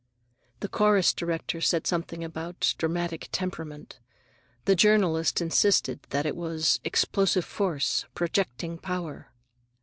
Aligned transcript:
The 0.61 0.67
chorus 0.67 1.13
director 1.13 1.61
said 1.61 1.85
something 1.85 2.23
about 2.23 2.73
"dramatic 2.79 3.29
temperament." 3.31 3.99
The 4.65 4.75
journalist 4.75 5.41
insisted 5.41 5.99
that 6.09 6.25
it 6.25 6.35
was 6.35 6.79
"explosive 6.83 7.45
force," 7.45 8.05
"projecting 8.15 8.79
power." 8.79 9.29